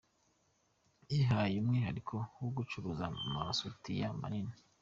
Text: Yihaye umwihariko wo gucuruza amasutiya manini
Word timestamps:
Yihaye 1.11 1.55
umwihariko 1.61 2.15
wo 2.41 2.49
gucuruza 2.57 3.03
amasutiya 3.31 4.07
manini 4.19 4.55